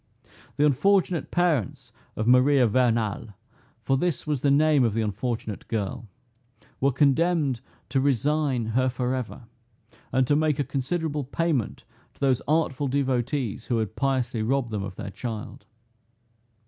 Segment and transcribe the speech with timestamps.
[0.57, 3.35] The unfortunate parents of Maria Vernal
[3.83, 6.07] (for this was the name of the unfortunate girl)
[6.79, 9.43] were condemned to resign her forever,
[10.11, 11.83] and to make a considerable payment
[12.15, 15.67] to those artful devotees who had piously robbed them of their child.